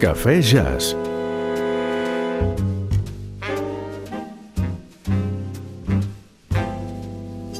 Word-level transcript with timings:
Cafè 0.00 0.38
Jazz. 0.40 0.94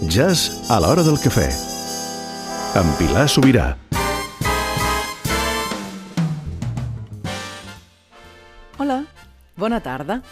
Jazz 0.09 0.71
a 0.71 0.79
l'hora 0.81 1.03
del 1.05 1.19
cafè. 1.21 1.51
Amb 2.81 2.95
Pilar 2.97 3.27
Sobirà. 3.29 3.67
Hola, 8.79 9.03
bona 9.61 9.83
tarda. 9.85 10.23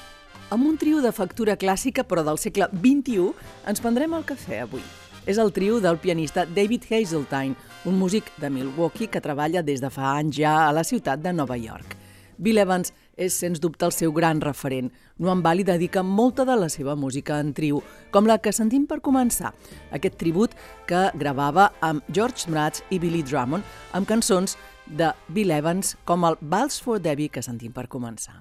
Amb 0.49 0.65
un 0.65 0.81
trio 0.81 1.05
de 1.05 1.13
factura 1.13 1.59
clàssica 1.61 2.07
però 2.09 2.25
del 2.25 2.41
segle 2.41 2.71
XXI 2.73 3.29
ens 3.69 3.85
prendrem 3.85 4.17
el 4.17 4.25
cafè 4.25 4.63
avui. 4.65 4.81
És 5.29 5.37
el 5.37 5.53
trio 5.53 5.77
del 5.85 6.01
pianista 6.01 6.49
David 6.49 6.89
Hazeltine, 6.89 7.53
un 7.85 8.01
músic 8.01 8.33
de 8.41 8.49
Milwaukee 8.49 9.13
que 9.13 9.21
treballa 9.21 9.61
des 9.61 9.85
de 9.85 9.93
fa 9.93 10.17
anys 10.17 10.41
ja 10.41 10.57
a 10.65 10.73
la 10.73 10.89
ciutat 10.89 11.21
de 11.21 11.37
Nova 11.37 11.61
York. 11.61 11.98
Bill 12.39 12.63
Evans 12.63 12.95
és, 13.19 13.35
sens 13.35 13.61
dubte, 13.61 13.85
el 13.85 13.93
seu 13.93 14.13
gran 14.15 14.41
referent. 14.41 14.93
Noam 15.19 15.43
Bali 15.43 15.67
dedica 15.67 16.03
molta 16.07 16.47
de 16.49 16.57
la 16.57 16.71
seva 16.73 16.95
música 16.97 17.41
en 17.43 17.53
trio, 17.53 17.83
com 18.15 18.27
la 18.31 18.39
que 18.39 18.55
sentim 18.55 18.87
per 18.87 19.01
començar, 19.05 19.53
aquest 19.93 20.19
tribut 20.23 20.55
que 20.89 21.09
gravava 21.19 21.73
amb 21.83 22.07
George 22.15 22.51
Mraz 22.51 22.85
i 22.91 23.03
Billy 23.03 23.25
Drummond 23.27 23.67
amb 23.93 24.09
cançons 24.09 24.57
de 24.89 25.13
Bill 25.29 25.53
Evans 25.53 25.97
com 26.09 26.25
el 26.25 26.39
Vals 26.41 26.81
for 26.81 27.03
Debbie 27.03 27.29
que 27.29 27.45
sentim 27.45 27.75
per 27.75 27.89
començar. 27.91 28.41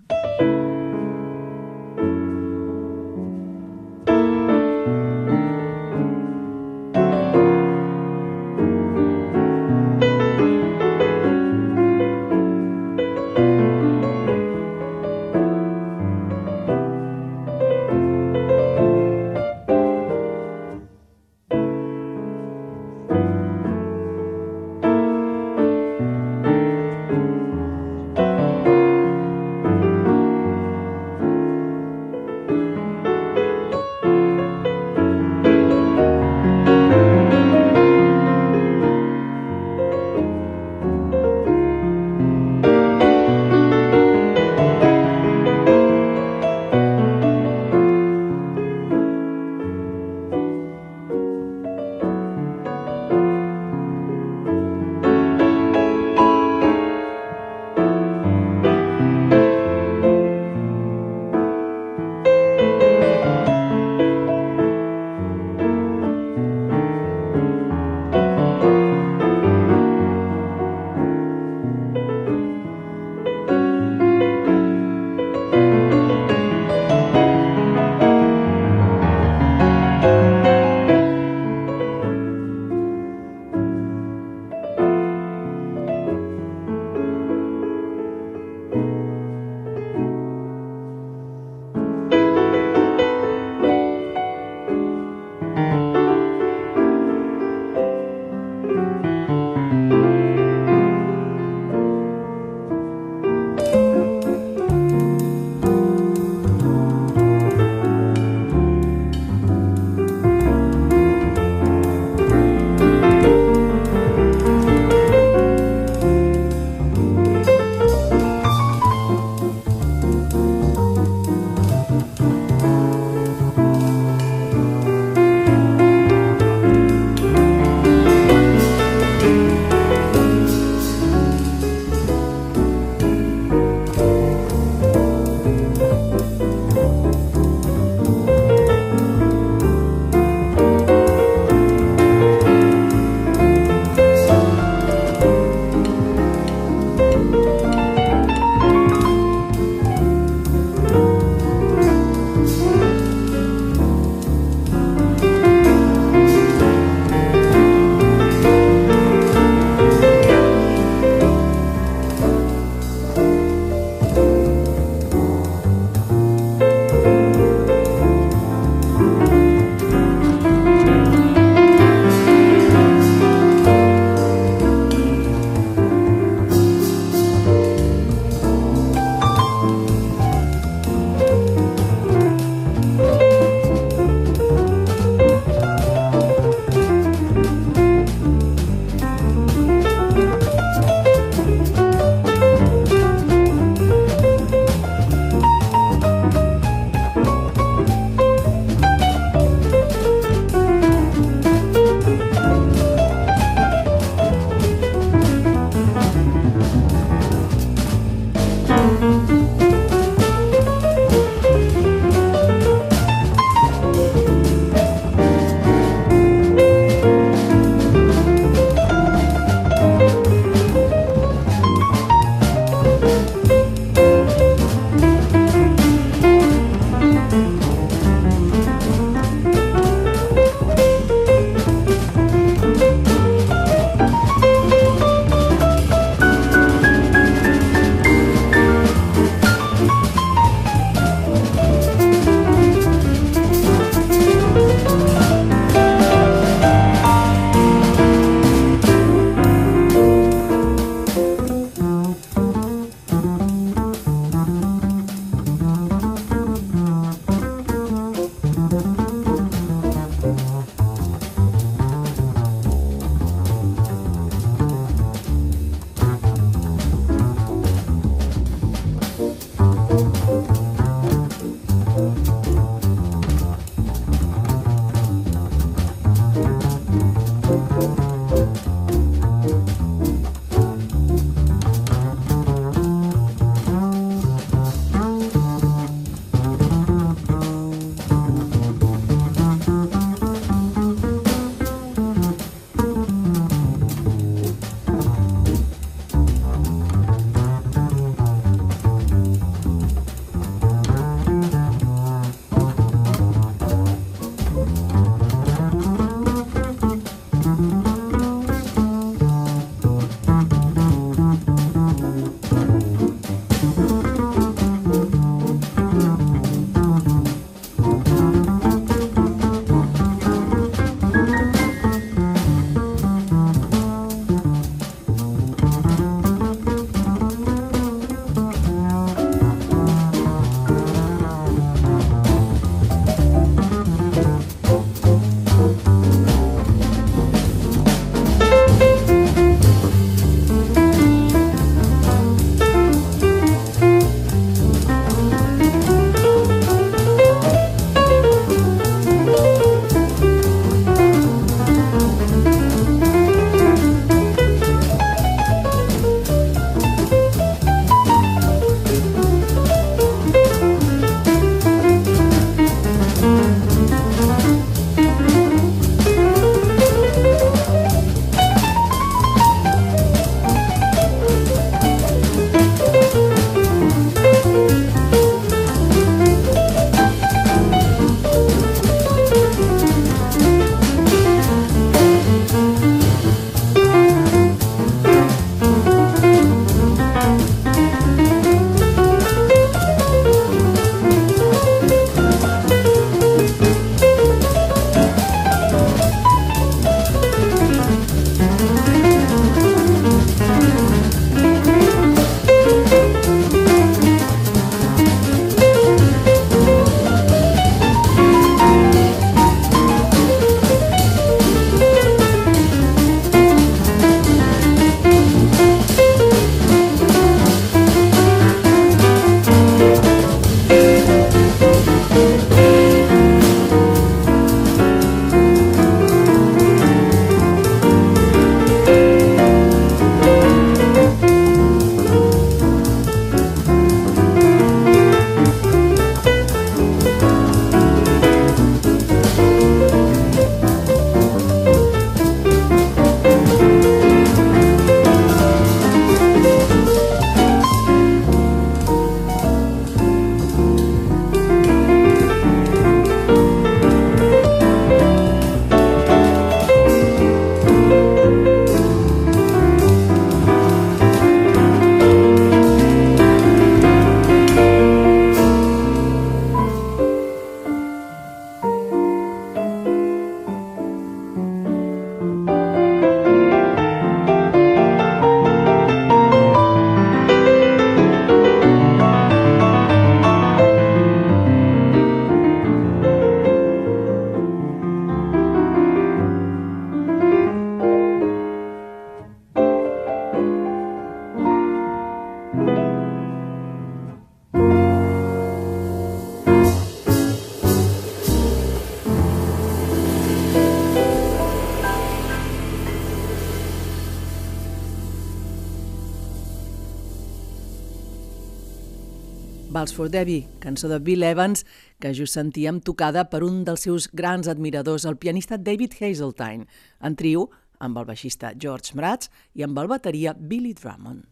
Vals 509.77 509.93
for 509.93 510.09
Debbie, 510.09 510.47
cançó 510.57 510.87
de 510.89 510.97
Bill 510.97 511.21
Evans, 511.21 511.61
que 512.01 512.09
just 512.17 512.33
sentíem 512.33 512.79
tocada 512.81 513.27
per 513.29 513.43
un 513.45 513.59
dels 513.67 513.83
seus 513.85 514.07
grans 514.09 514.47
admiradors, 514.49 515.05
el 515.05 515.19
pianista 515.21 515.59
David 515.61 515.93
Hazeltine, 515.99 516.65
en 516.97 517.13
trio 517.19 517.51
amb 517.77 517.99
el 518.01 518.07
baixista 518.09 518.55
George 518.57 518.97
Mraz 518.97 519.29
i 519.53 519.61
amb 519.67 519.77
el 519.77 519.91
bateria 519.91 520.33
Billy 520.33 520.73
Drummond. 520.73 521.29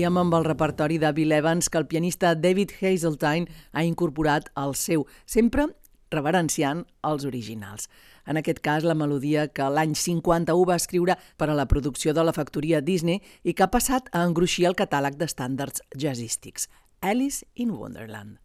Seguíem 0.00 0.16
amb 0.16 0.32
el 0.32 0.46
repertori 0.46 0.96
de 0.96 1.10
Bill 1.12 1.34
Evans 1.36 1.66
que 1.68 1.76
el 1.76 1.84
pianista 1.84 2.30
David 2.34 2.70
Hazeltine 2.80 3.50
ha 3.76 3.82
incorporat 3.84 4.46
al 4.56 4.72
seu, 4.72 5.04
sempre 5.26 5.66
reverenciant 6.08 6.86
els 7.04 7.26
originals. 7.28 7.90
En 8.24 8.40
aquest 8.40 8.62
cas, 8.64 8.80
la 8.88 8.96
melodia 8.96 9.50
que 9.52 9.68
l'any 9.68 9.92
51 9.92 10.64
va 10.64 10.80
escriure 10.80 11.18
per 11.36 11.50
a 11.50 11.58
la 11.58 11.68
producció 11.68 12.16
de 12.16 12.24
la 12.24 12.32
factoria 12.32 12.80
Disney 12.80 13.20
i 13.44 13.52
que 13.52 13.68
ha 13.68 13.74
passat 13.76 14.08
a 14.16 14.24
engruixir 14.24 14.70
el 14.72 14.78
catàleg 14.78 15.20
d'estàndards 15.20 15.84
jazzístics. 15.92 16.70
Alice 17.04 17.44
in 17.52 17.76
Wonderland. 17.76 18.40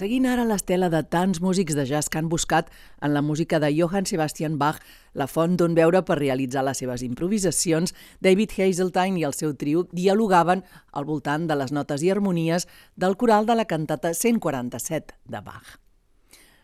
Seguint 0.00 0.24
ara 0.24 0.46
l'estela 0.48 0.88
de 0.88 1.02
tants 1.12 1.42
músics 1.44 1.74
de 1.76 1.82
jazz 1.84 2.08
que 2.08 2.16
han 2.16 2.30
buscat 2.32 2.70
en 3.04 3.12
la 3.12 3.20
música 3.20 3.58
de 3.60 3.68
Johann 3.76 4.06
Sebastian 4.08 4.56
Bach 4.56 4.78
la 5.12 5.26
font 5.28 5.58
d'on 5.60 5.76
veure 5.76 6.00
per 6.08 6.16
realitzar 6.16 6.62
les 6.64 6.80
seves 6.80 7.04
improvisacions, 7.04 7.92
David 8.24 8.54
Hazeltine 8.56 9.20
i 9.20 9.26
el 9.28 9.36
seu 9.36 9.52
trio 9.52 9.84
dialogaven 9.92 10.64
al 10.96 11.04
voltant 11.04 11.44
de 11.50 11.60
les 11.60 11.76
notes 11.76 12.00
i 12.00 12.08
harmonies 12.08 12.64
del 12.96 13.18
coral 13.20 13.44
de 13.44 13.60
la 13.60 13.68
cantata 13.68 14.14
147 14.16 15.20
de 15.28 15.44
Bach. 15.44 15.76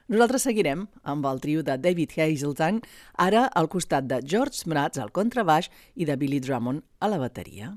Nosaltres 0.08 0.48
seguirem 0.48 0.88
amb 1.04 1.28
el 1.28 1.44
trio 1.44 1.66
de 1.66 1.76
David 1.76 2.16
Hazeltine, 2.16 2.80
ara 3.20 3.50
al 3.52 3.68
costat 3.68 4.08
de 4.08 4.24
George 4.24 4.64
Mraz 4.64 4.96
al 4.96 5.12
contrabaix 5.12 5.68
i 5.92 6.08
de 6.08 6.16
Billy 6.16 6.40
Drummond 6.40 6.86
a 7.00 7.12
la 7.12 7.20
bateria. 7.20 7.74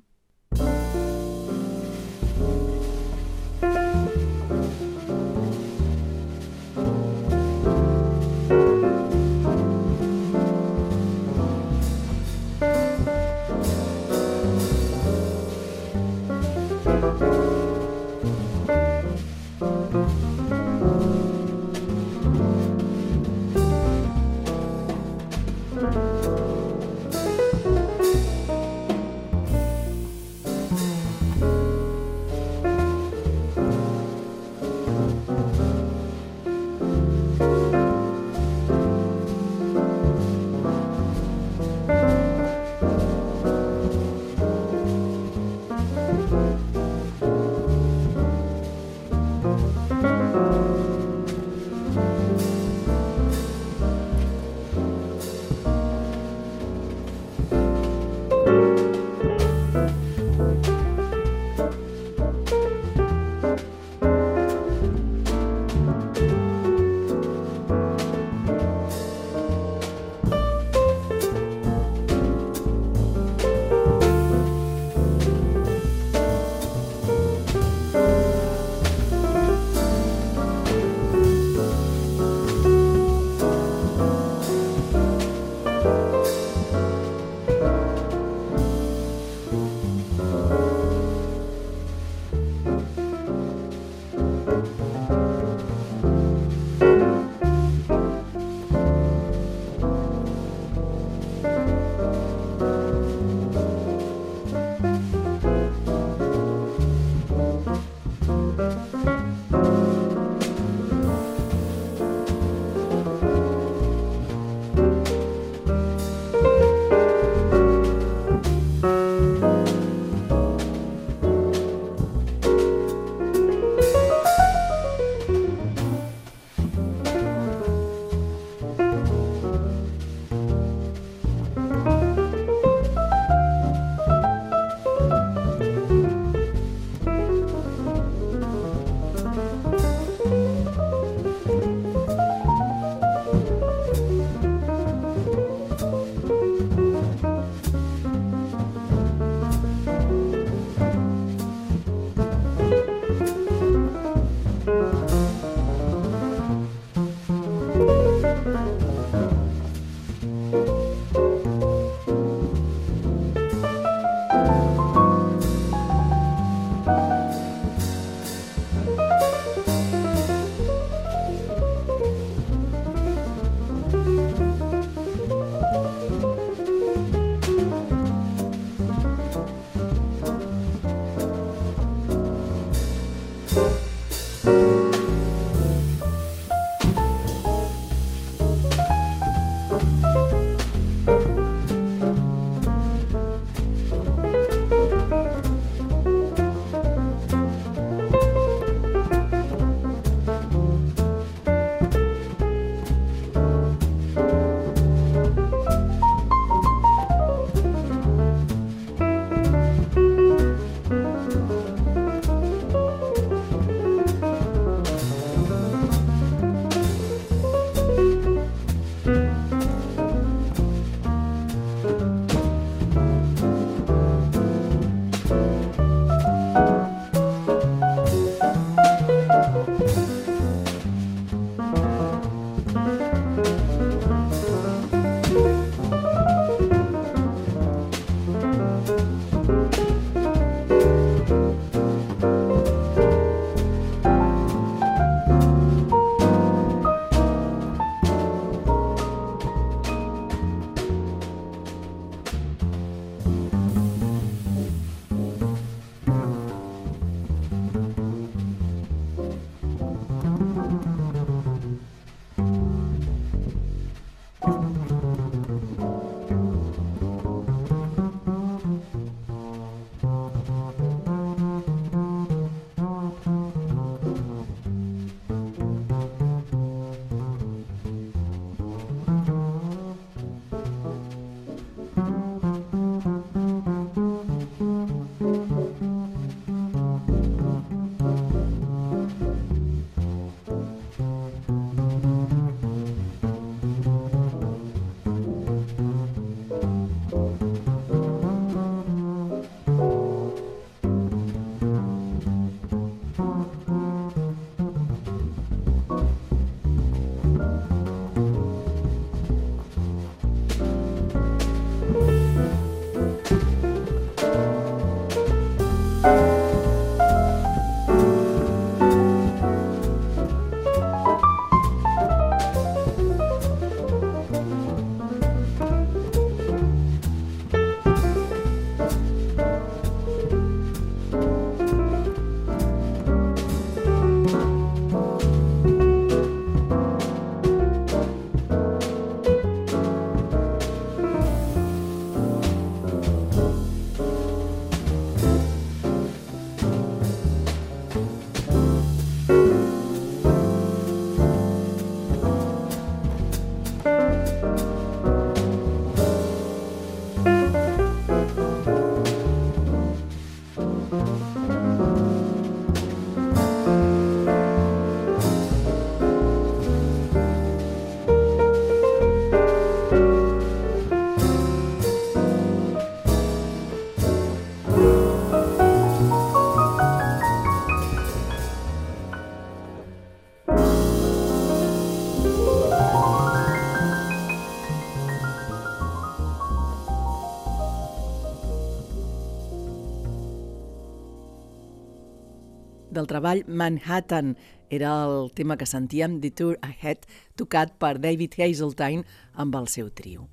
Del 393.00 393.08
treball 393.08 393.46
Manhattan. 393.48 394.36
Era 394.70 394.92
el 395.06 395.32
tema 395.32 395.58
que 395.58 395.66
sentíem, 395.66 396.20
The 396.22 396.32
Tour 396.32 396.60
Ahead, 396.62 397.08
tocat 397.40 397.78
per 397.80 397.98
David 397.98 398.36
Hazeltine 398.38 399.06
amb 399.34 399.56
el 399.56 399.70
seu 399.72 399.90
trio. 399.90 400.28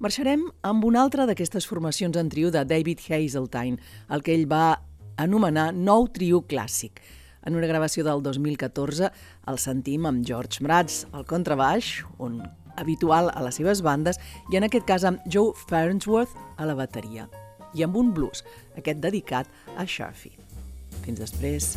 Marxarem 0.00 0.46
amb 0.64 0.84
una 0.88 1.02
altra 1.02 1.26
d'aquestes 1.28 1.66
formacions 1.68 2.16
en 2.16 2.30
trio 2.32 2.52
de 2.52 2.64
David 2.64 3.02
Hazeltine, 3.08 3.80
el 4.08 4.22
que 4.24 4.36
ell 4.36 4.46
va 4.48 4.80
anomenar 5.20 5.70
Nou 5.76 6.08
Trio 6.12 6.42
Clàssic. 6.48 7.00
En 7.44 7.56
una 7.56 7.68
gravació 7.68 8.04
del 8.04 8.22
2014 8.22 9.10
el 9.48 9.60
sentim 9.60 10.08
amb 10.08 10.24
George 10.24 10.64
Mraz 10.64 11.06
al 11.12 11.24
contrabaix, 11.28 11.98
un 12.20 12.42
habitual 12.80 13.32
a 13.32 13.44
les 13.44 13.60
seves 13.60 13.84
bandes, 13.84 14.20
i 14.52 14.60
en 14.60 14.68
aquest 14.68 14.88
cas 14.88 15.04
amb 15.08 15.24
Joe 15.28 15.56
Farnsworth 15.68 16.36
a 16.56 16.68
la 16.68 16.76
bateria, 16.76 17.28
i 17.76 17.84
amb 17.84 17.96
un 17.96 18.14
blues, 18.16 18.44
aquest 18.76 19.04
dedicat 19.04 19.48
a 19.76 19.84
Sharfie. 19.84 20.39
Fins 21.04 21.22
després. 21.22 21.74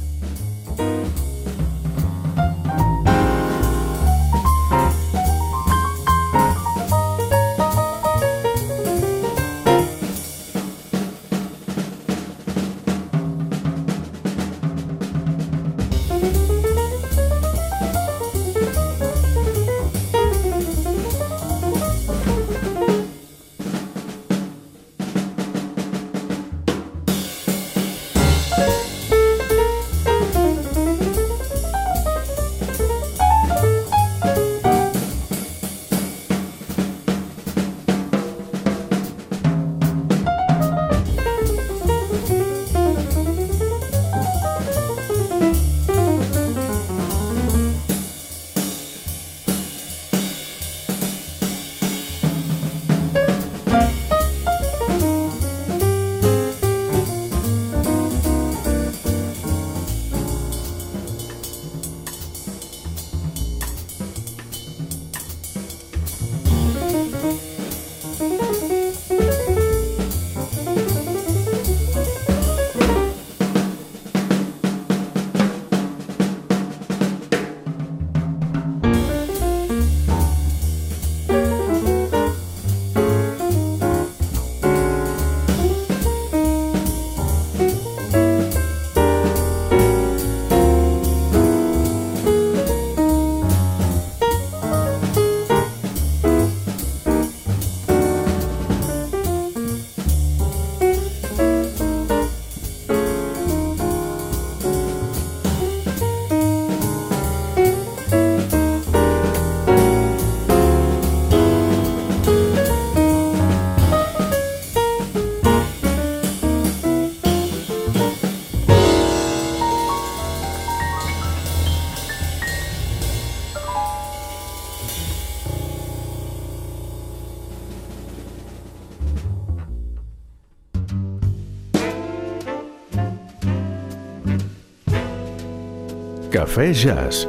Cafè 136.53 136.69
Jazz. 136.69 137.25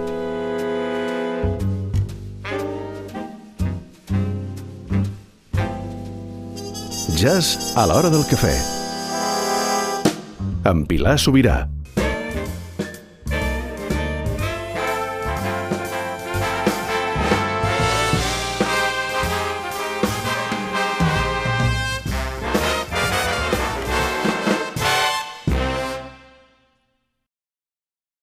Jazz 7.16 7.72
a 7.74 7.86
l'hora 7.86 8.10
del 8.12 8.26
cafè. 8.28 8.52
Amb 10.68 10.84
Pilar 10.84 11.16
Sobirà. 11.16 11.73